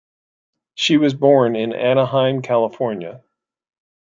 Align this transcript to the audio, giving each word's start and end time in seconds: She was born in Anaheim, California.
She 0.73 0.97
was 0.97 1.13
born 1.13 1.55
in 1.55 1.73
Anaheim, 1.73 2.41
California. 2.41 3.23